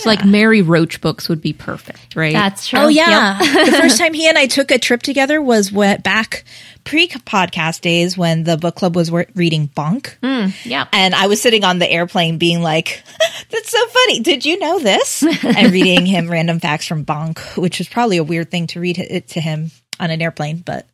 [0.00, 2.32] It's like Mary Roach books would be perfect, right?
[2.32, 2.78] That's true.
[2.80, 3.66] Oh yeah, Yep.
[3.66, 6.44] the first time he and I took a trip together was what back
[6.84, 10.16] pre podcast days when the book club was reading Bonk.
[10.22, 10.88] Mm, yep.
[10.92, 13.02] And I was sitting on the airplane being like,
[13.50, 14.20] That's so funny.
[14.20, 15.22] Did you know this?
[15.44, 18.98] and reading him random facts from Bonk, which was probably a weird thing to read
[18.98, 20.86] it to him on an airplane, but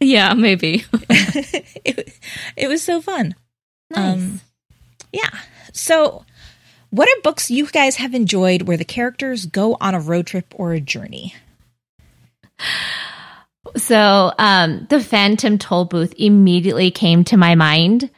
[0.00, 0.84] Yeah, maybe.
[1.84, 2.12] it,
[2.56, 3.34] it was so fun.
[3.90, 4.14] Nice.
[4.14, 4.40] Um,
[5.12, 5.30] yeah.
[5.72, 6.24] So,
[6.94, 10.54] what are books you guys have enjoyed where the characters go on a road trip
[10.54, 11.34] or a journey?
[13.76, 18.08] So, um, the Phantom Tollbooth immediately came to my mind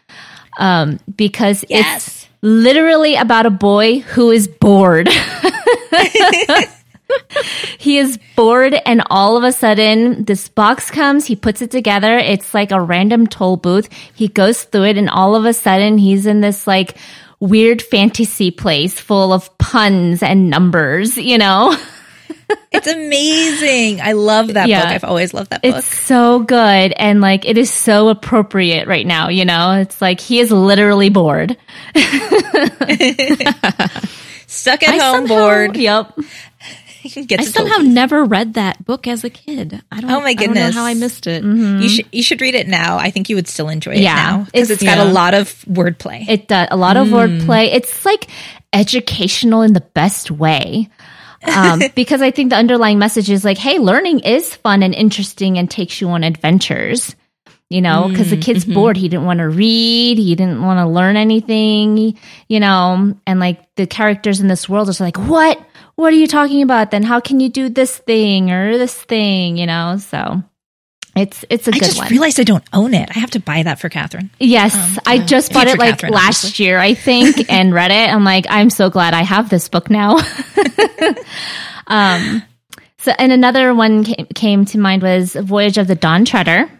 [0.59, 5.09] um, because it's literally about a boy who is bored.
[7.79, 11.25] he is bored, and all of a sudden, this box comes.
[11.25, 12.19] He puts it together.
[12.19, 13.89] It's like a random toll booth.
[14.15, 16.99] He goes through it, and all of a sudden, he's in this like
[17.41, 21.77] weird fantasy place full of puns and numbers, you know?
[22.71, 24.01] It's amazing.
[24.01, 24.83] I love that Yeah.
[24.83, 24.91] book.
[24.93, 25.75] I've always loved that book.
[25.77, 29.73] It's so good and like it is so appropriate right now, you know?
[29.81, 31.57] It's like he is literally bored.
[34.47, 35.77] Stuck at I home, somehow- bored.
[35.77, 36.19] Yep.
[37.27, 37.93] Gets I a somehow booth.
[37.93, 39.83] never read that book as a kid.
[39.91, 40.11] I don't.
[40.11, 40.75] Oh my I don't know goodness.
[40.75, 41.43] how I missed it.
[41.45, 41.81] Mm-hmm.
[41.83, 42.99] You should you should read it now.
[42.99, 44.15] I think you would still enjoy it Yeah.
[44.15, 45.11] now because It's- it's got yeah.
[45.11, 46.29] a lot of wordplay.
[46.29, 47.13] It does a lot of mm.
[47.13, 47.75] wordplay.
[47.75, 48.29] It's like
[48.73, 50.89] educational in the best way.
[51.45, 55.59] Um, because I think the underlying message is like, hey, learning is fun and interesting
[55.59, 57.15] and takes you on adventures.
[57.69, 58.75] You know, because the mm, kid's mm-hmm.
[58.75, 58.97] bored.
[58.97, 60.19] He didn't want to read.
[60.19, 62.17] He didn't want to learn anything,
[62.49, 65.59] you know, and like the characters in this world is like, what?
[65.97, 66.91] What are you talking about?
[66.91, 69.97] Then how can you do this thing or this thing, you know?
[69.99, 70.43] So
[71.17, 71.91] it's, it's a I good one.
[71.91, 73.09] I just realized I don't own it.
[73.17, 74.29] I have to buy that for Catherine.
[74.39, 78.13] Yes, I just bought it like Catherine, last year, I think, and read it.
[78.13, 80.19] I'm like, I'm so glad I have this book now.
[81.87, 82.43] um,
[82.99, 86.71] so, and another one came, came to mind was Voyage of the Dawn Treader.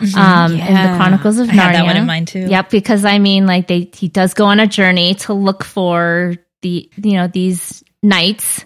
[0.00, 0.92] Um, and Yeah.
[0.92, 1.72] the Chronicles of I Narnia.
[1.72, 2.46] that one in mind too.
[2.46, 6.36] Yep, because I mean, like they, he does go on a journey to look for
[6.62, 8.64] the, you know, these knights.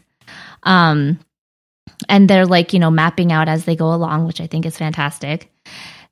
[0.62, 1.18] Um,
[2.08, 4.76] and they're like, you know, mapping out as they go along, which I think is
[4.76, 5.50] fantastic.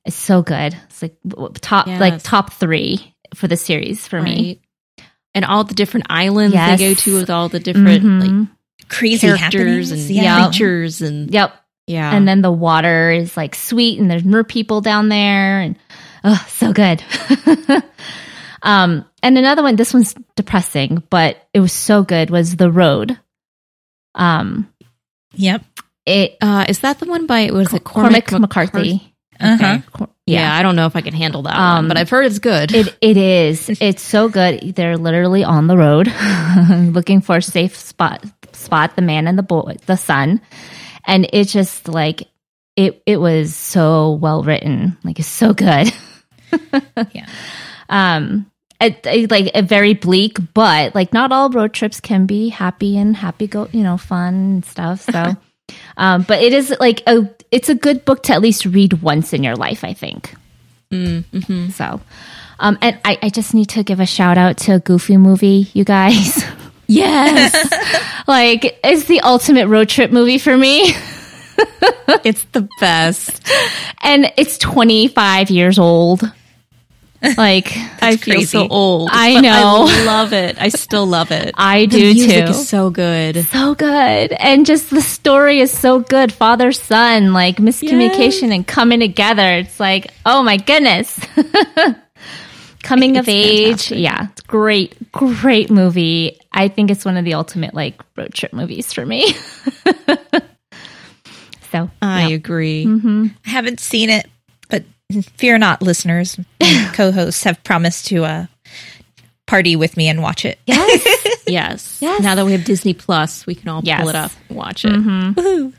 [0.05, 0.77] It's so good.
[0.89, 4.61] It's like w- top, like top three for the series for me.
[5.35, 6.79] And all the different islands Yes.
[6.79, 8.49] they go to with all the different like Mhm.
[8.89, 10.45] Crazy characters and Yeah.
[10.49, 11.55] creatures and Yep.
[11.87, 12.15] yeah.
[12.15, 15.77] And then the water is like sweet, and there's mer people down there, and
[16.25, 17.03] oh, so good.
[18.63, 19.77] um, and another one.
[19.77, 22.31] This one's depressing, but it was so good.
[22.31, 23.19] Was the road?
[24.15, 24.73] Um,
[25.35, 25.63] Yep.
[26.07, 29.15] it uh, is that the one by was it Cormac, Cormac, McCarthy.
[29.41, 29.79] Uh-huh.
[29.93, 32.27] Cor- Yeah, I don't know if I can handle that Um, one, but I've heard
[32.27, 32.73] it's good.
[32.75, 33.69] It it is.
[33.81, 34.75] It's so good.
[34.77, 36.13] They're literally on the road
[36.95, 40.41] looking for a safe spot spot the man and the boy the son.
[41.07, 42.29] And it's just like
[42.77, 44.99] it it was so well written.
[45.03, 45.91] Like it's so good.
[47.13, 47.27] Yeah.
[47.89, 48.47] Um
[49.31, 53.47] like a very bleak, but like not all road trips can be happy and happy
[53.47, 55.03] go, you know, fun and stuff.
[55.03, 55.37] So
[55.97, 59.33] um but it is like a it's a good book to at least read once
[59.33, 60.35] in your life, I think.
[61.23, 61.69] mm-hmm.
[61.71, 62.01] So,
[62.59, 65.69] um, and I, I just need to give a shout out to a Goofy movie,
[65.73, 66.45] you guys.
[66.89, 67.55] Yes,
[68.27, 70.95] like, it's the ultimate road trip movie for me.
[72.23, 73.41] it's the best.
[74.03, 76.31] And it's 25 years old.
[77.37, 77.71] Like,
[78.03, 78.47] I feel crazy.
[78.47, 79.09] so old.
[79.13, 79.87] I know.
[79.89, 80.61] I love it.
[80.61, 81.55] I still love it.
[81.59, 82.51] I the do music too.
[82.51, 83.45] is so good.
[83.47, 84.33] so good.
[84.33, 86.33] And just the story is so good.
[86.33, 89.59] Father son, like miscommunication and coming together.
[89.59, 91.19] It's like, oh my goodness.
[92.83, 93.69] Coming of It's age.
[93.89, 93.99] fantastic.
[94.01, 94.27] Yeah.
[94.33, 96.41] It's great, great movie.
[96.51, 99.33] I think it's one of the ultimate like road trip movies for me.
[101.71, 102.35] so I yeah.
[102.35, 102.85] agree.
[102.85, 103.27] Mm-hmm.
[103.47, 104.27] I haven't seen it,
[105.21, 106.39] fear not, listeners.
[106.95, 108.47] Co-hosts have promised to uh,
[109.47, 110.59] party with me and watch it.
[110.67, 111.07] Yes.
[111.45, 111.99] Yes.
[112.01, 112.23] Yes.
[112.23, 114.01] Now that we have Disney Plus, we can all Yes.
[114.01, 114.93] pull it up and watch it.
[114.93, 115.73] Mhm.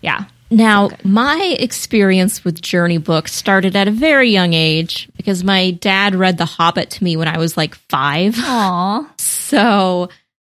[0.00, 0.24] Yeah.
[0.50, 6.14] Now, my experience with journey books started at a very young age because my dad
[6.16, 8.34] read The Hobbit to me when I was like five.
[8.38, 9.08] Aw.
[9.18, 10.08] So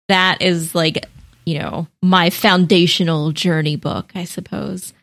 [0.07, 1.05] that is like,
[1.45, 4.93] you know, my foundational journey book, I suppose.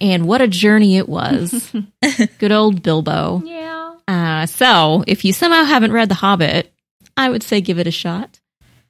[0.00, 1.72] And what a journey it was.
[2.38, 3.42] Good old Bilbo.
[3.44, 3.94] Yeah.
[4.08, 6.72] Uh, so if you somehow haven't read The Hobbit,
[7.16, 8.40] I would say give it a shot.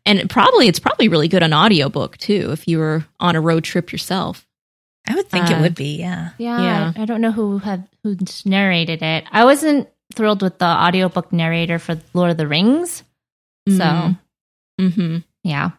[0.06, 3.40] And it probably it's probably really good on audiobook too if you were on a
[3.40, 4.46] road trip yourself.
[5.06, 6.30] I would think Uh, it would be, yeah.
[6.38, 6.92] Yeah, Yeah.
[6.96, 9.24] I, I don't know who have who narrated it.
[9.30, 13.02] I wasn't thrilled with the audiobook narrator for Lord of the Rings.
[13.68, 14.18] So, Mhm.
[14.80, 15.16] Mm-hmm.
[15.44, 15.70] yeah.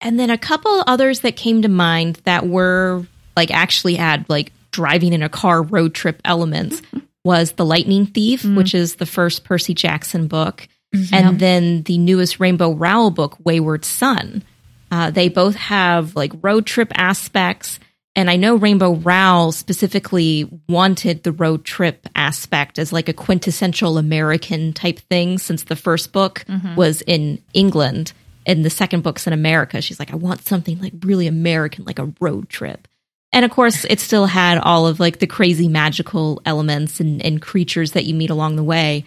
[0.00, 3.06] And then a couple others that came to mind that were
[3.36, 6.80] like actually had like driving in a car road trip elements
[7.24, 8.56] was The Lightning Thief, Mm.
[8.56, 10.68] which is the first Percy Jackson book.
[11.12, 14.42] and then the newest Rainbow Rowell book, Wayward Son.
[14.90, 17.78] Uh, they both have like road trip aspects.
[18.14, 23.98] And I know Rainbow Rowell specifically wanted the road trip aspect as like a quintessential
[23.98, 26.44] American type thing since the first book
[26.76, 28.14] was in England
[28.46, 29.82] and the second book's in America.
[29.82, 32.88] She's like, I want something like really American, like a road trip.
[33.36, 37.40] And of course, it still had all of like the crazy magical elements and, and
[37.42, 39.04] creatures that you meet along the way.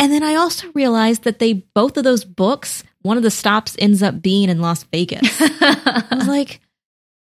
[0.00, 3.76] And then I also realized that they both of those books, one of the stops
[3.78, 5.22] ends up being in Las Vegas.
[5.40, 6.60] I was like,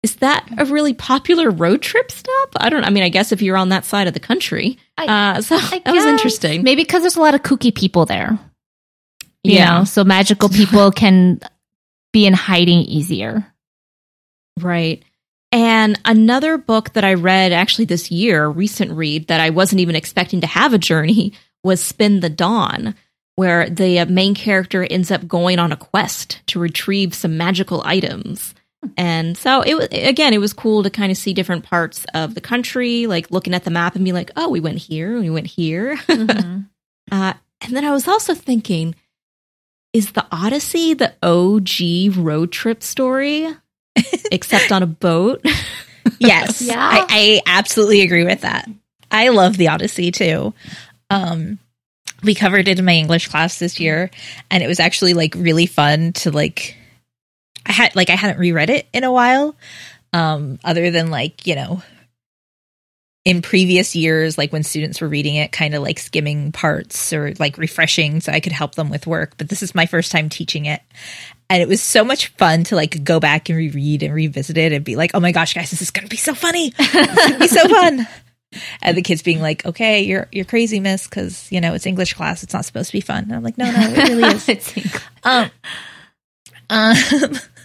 [0.02, 2.48] is that a really popular road trip stop?
[2.56, 2.82] I don't.
[2.82, 5.56] I mean, I guess if you're on that side of the country, I- uh, so
[5.56, 6.64] I that was interesting.
[6.64, 8.36] Maybe because there's a lot of kooky people there.
[9.44, 9.78] You Yeah.
[9.78, 11.38] know, so magical people can
[12.12, 13.46] be in hiding easier.
[14.58, 15.04] Right.
[15.52, 19.80] And another book that I read actually this year, a recent read that I wasn't
[19.80, 21.32] even expecting to have a journey,
[21.64, 22.94] was Spin the Dawn,
[23.36, 27.82] where the uh, main character ends up going on a quest to retrieve some magical
[27.84, 28.54] items.
[28.96, 32.34] And so it was again, it was cool to kind of see different parts of
[32.34, 35.30] the country, like looking at the map and be like, "Oh, we went here, we
[35.30, 35.98] went here."
[37.12, 38.94] Uh, and then I was also thinking,
[39.92, 43.48] is the Odyssey the OG road trip story,
[44.32, 45.44] except on a boat?
[46.18, 46.62] Yes.
[46.62, 46.76] Yeah.
[46.78, 48.68] I, I absolutely agree with that.
[49.10, 50.54] I love the Odyssey too.
[51.10, 51.58] Um
[52.22, 54.10] we covered it in my English class this year
[54.50, 56.76] and it was actually like really fun to like
[57.66, 59.54] I had like I hadn't reread it in a while.
[60.12, 61.82] Um other than like, you know,
[63.26, 67.34] in previous years like when students were reading it kind of like skimming parts or
[67.38, 70.30] like refreshing so I could help them with work, but this is my first time
[70.30, 70.80] teaching it
[71.50, 74.72] and it was so much fun to like go back and reread and revisit it
[74.72, 76.72] and be like, "Oh my gosh, guys, this is going to be so funny!
[76.78, 78.06] It's to be so fun!"
[78.80, 82.14] And the kids being like, "Okay, you're you're crazy, miss, because you know it's English
[82.14, 82.44] class.
[82.44, 84.76] It's not supposed to be fun." And I'm like, "No, no, it really is." It's
[84.76, 85.02] English.
[85.24, 85.50] um,
[86.70, 86.94] um,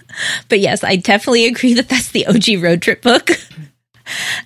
[0.49, 3.29] but yes, I definitely agree that that's the OG road trip book,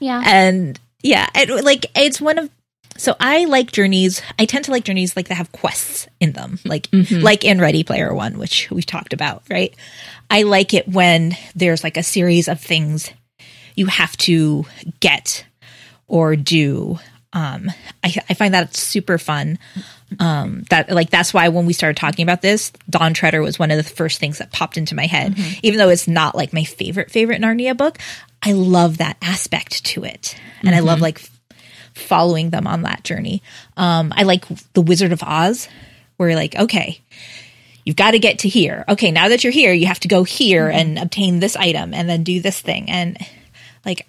[0.01, 0.21] yeah.
[0.25, 2.49] and yeah, it, like it's one of.
[2.99, 4.21] So I like journeys.
[4.37, 7.83] I tend to like journeys like that have quests in them, like like in Ready
[7.83, 9.73] Player One, which we've talked about, right?
[10.29, 13.09] I like it when there's like a series of things
[13.75, 14.65] you have to
[14.99, 15.45] get
[16.07, 16.99] or do.
[17.31, 17.71] Um,
[18.03, 19.59] I, I find that super fun.
[20.19, 23.71] Um, that like that's why when we started talking about this, Dawn Treader was one
[23.71, 25.35] of the first things that popped into my head.
[25.63, 27.99] Even though it's not like my favorite favorite Narnia book,
[28.43, 31.21] I love that aspect to it, and I love like
[31.99, 33.41] following them on that journey.
[33.77, 35.67] Um, I like the Wizard of Oz,
[36.17, 37.01] where you're like, okay,
[37.85, 38.85] you've got to get to here.
[38.87, 42.09] Okay, now that you're here, you have to go here and obtain this item and
[42.09, 42.89] then do this thing.
[42.89, 43.17] And
[43.85, 44.07] like,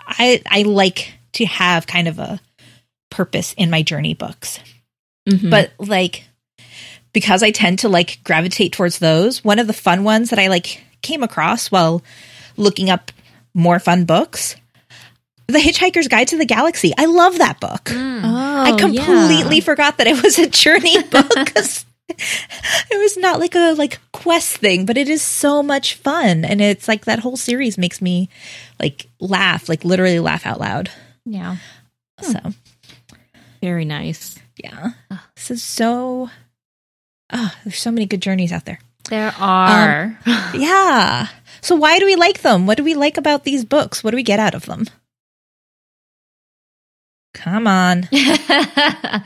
[0.00, 2.40] I I like to have kind of a
[3.10, 4.58] purpose in my journey books,
[5.28, 5.50] Mhm.
[5.50, 6.24] but like
[7.12, 9.42] because I tend to like gravitate towards those.
[9.44, 12.02] One of the fun ones that I like came across while
[12.56, 13.12] looking up
[13.54, 14.56] more fun books.
[15.48, 16.92] The Hitchhiker's Guide to the Galaxy.
[16.98, 17.84] I love that book.
[17.84, 18.20] Mm.
[18.22, 23.54] oh, I completely forgot that it was a journey book 'cause it was not like
[23.54, 27.36] a like quest thing, but it is so much fun, and it's like that whole
[27.36, 28.28] series makes me
[28.78, 30.90] like laugh, like literally laugh out loud.
[31.24, 31.56] Yeah.
[32.20, 32.50] So hmm.
[33.62, 34.38] very nice.
[34.56, 34.90] yeah,
[35.34, 36.30] this is so.
[37.32, 38.80] Oh, there's so many good journeys out there.
[39.08, 40.18] There are.
[40.26, 41.28] Um, yeah.
[41.60, 42.66] So why do we like them?
[42.66, 44.02] What do we like about these books?
[44.04, 44.86] What do we get out of them?
[47.38, 48.08] Come on.
[48.12, 49.22] I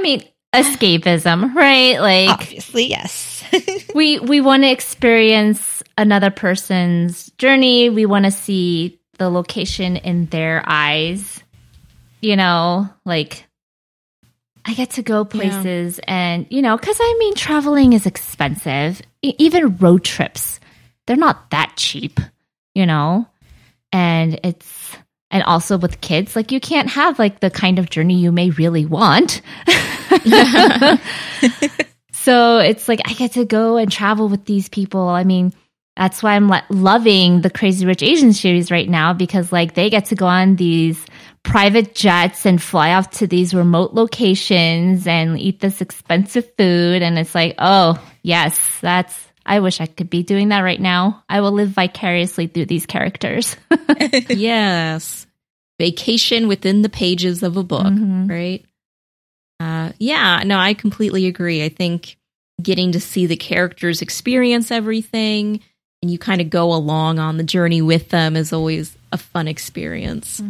[0.00, 0.22] mean,
[0.54, 2.00] escapism, right?
[2.00, 3.44] Like Obviously, yes.
[3.94, 7.90] we we want to experience another person's journey.
[7.90, 11.42] We want to see the location in their eyes.
[12.20, 13.44] You know, like
[14.64, 19.02] I get to go places and, you know, cuz I mean traveling is expensive.
[19.22, 20.60] E- even road trips.
[21.06, 22.20] They're not that cheap,
[22.74, 23.26] you know.
[23.92, 24.85] And it's
[25.30, 28.50] and also with kids, like you can't have like the kind of journey you may
[28.50, 29.42] really want.
[32.12, 35.08] so it's like I get to go and travel with these people.
[35.08, 35.52] I mean,
[35.96, 39.90] that's why I'm lo- loving the Crazy Rich Asians series right now because like they
[39.90, 41.04] get to go on these
[41.42, 47.18] private jets and fly off to these remote locations and eat this expensive food and
[47.18, 51.22] it's like, "Oh, yes, that's I wish I could be doing that right now.
[51.28, 53.56] I will live vicariously through these characters."
[54.28, 55.26] yes.
[55.78, 58.28] Vacation within the pages of a book, Mhm.
[58.30, 58.64] right?
[59.60, 61.64] Uh, yeah, no, I completely agree.
[61.64, 62.16] I think
[62.62, 65.60] getting to see the characters experience everything
[66.02, 69.48] and you kind of go along on the journey with them is always a fun
[69.48, 70.42] experience.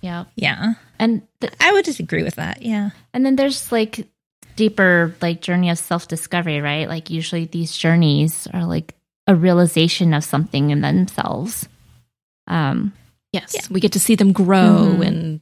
[0.00, 0.24] Yeah.
[0.36, 0.74] yeah.
[0.98, 2.62] And th- I would disagree with that.
[2.62, 2.90] Yeah.
[3.12, 4.06] And then there's like
[4.58, 6.88] deeper like journey of self discovery, right?
[6.88, 8.94] Like usually these journeys are like
[9.26, 11.68] a realization of something in themselves.
[12.46, 12.92] Um,
[13.32, 15.06] Yes, we get to see them grow Mhm.
[15.06, 15.40] and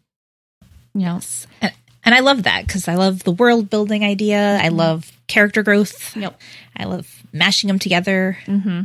[0.93, 1.21] you know,
[1.63, 1.73] And,
[2.05, 4.59] and I love that because I love the world building idea.
[4.61, 6.17] I love character growth.
[6.17, 6.35] Yep.
[6.77, 8.39] I love mashing them together.
[8.47, 8.83] hmm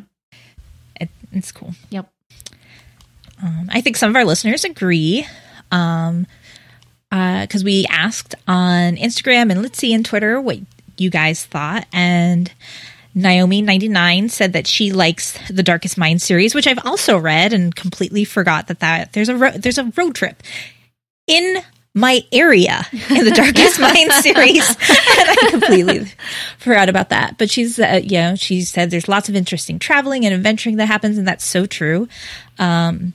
[1.00, 1.74] It, it's cool.
[1.90, 2.08] Yep.
[3.42, 5.26] Um, I think some of our listeners agree.
[5.72, 6.28] Um,
[7.12, 10.58] because we asked on Instagram and let's see in Twitter what
[10.98, 12.52] you guys thought, and
[13.14, 17.54] Naomi ninety nine said that she likes the Darkest Mind series, which I've also read
[17.54, 20.42] and completely forgot that that there's a ro- there's a road trip
[21.28, 21.58] in
[21.94, 24.78] my area in the Darkest Mind series, and
[25.30, 26.08] I completely
[26.58, 27.38] forgot about that.
[27.38, 30.86] But she's uh, you know she said there's lots of interesting traveling and adventuring that
[30.86, 32.08] happens, and that's so true.
[32.60, 33.14] Um,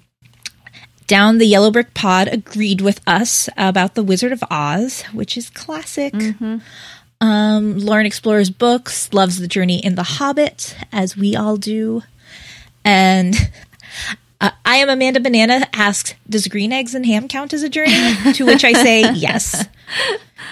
[1.07, 5.51] down the Yellow Brick Pod agreed with us about the Wizard of Oz, which is
[5.51, 6.15] classic.
[7.21, 12.03] Um, Lauren explores books, loves the journey in The Hobbit, as we all do.
[12.85, 13.35] And
[14.41, 18.15] uh, I am Amanda Banana asked, Does green eggs and ham count as a journey?
[18.35, 19.67] to which I say yes.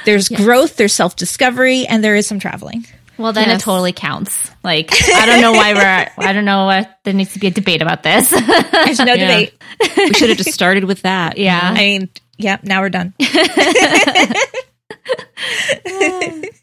[0.04, 2.86] There's growth, there's self discovery, and there is some traveling.
[3.18, 3.60] Well, then Yes.
[3.60, 4.50] it totally counts.
[4.64, 7.50] Like, I don't know why we're, I don't know what, there needs to be a
[7.50, 8.30] debate about this.
[8.30, 9.54] There's no debate.
[9.96, 11.38] we should have just started with that.
[11.38, 11.60] yeah.
[11.62, 12.08] I mean,
[12.38, 13.14] yeah, now we're done.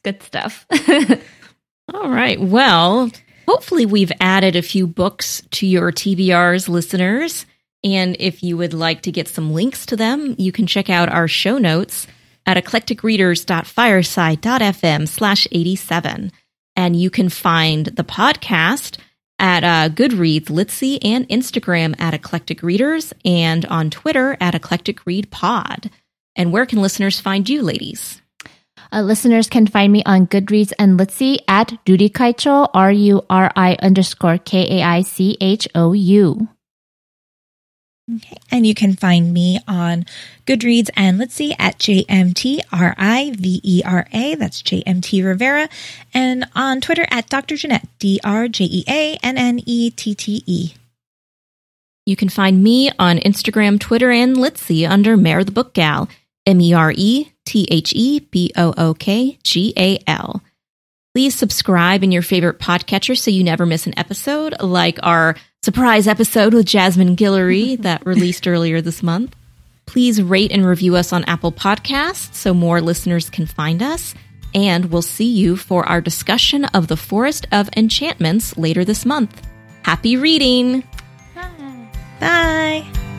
[0.04, 0.66] Good stuff.
[1.93, 2.39] All right.
[2.39, 3.10] Well,
[3.47, 7.45] hopefully we've added a few books to your TBR's listeners.
[7.84, 11.10] And if you would like to get some links to them, you can check out
[11.10, 12.06] our show notes
[12.45, 16.32] at eclecticreaders.fireside.fm slash 87.
[16.82, 18.98] And you can find the podcast
[19.38, 25.30] at uh, Goodreads, Litsy, and Instagram at Eclectic Readers and on Twitter at Eclectic Read
[25.30, 25.92] Pod.
[26.36, 28.20] And where can listeners find you, ladies?
[28.92, 33.52] Uh, listeners can find me on Goodreads and Litsy at Ruri Kaichou, R U R
[33.56, 36.50] I underscore K A I C H O U.
[38.52, 40.06] And you can find me on
[40.45, 42.66] Goodreads and let's see at JMTRIVERA.
[44.38, 45.70] That's JMT Rivera.
[46.14, 47.56] And on Twitter at Dr.
[47.56, 50.74] Jeanette, D R J E A N N E T T E.
[52.06, 56.10] You can find me on Instagram, Twitter, and Litsy under Mere the Book Gal,
[56.45, 60.41] M E R E T H E B O O K G A L.
[61.14, 66.07] Please subscribe in your favorite podcatcher so you never miss an episode, like our surprise
[66.07, 69.36] episode with Jasmine Guillory that released earlier this month.
[69.86, 74.16] Please rate and review us on Apple Podcasts so more listeners can find us.
[74.55, 79.47] And we'll see you for our discussion of the Forest of Enchantments later this month.
[79.84, 80.84] Happy reading!
[82.20, 83.11] Bye.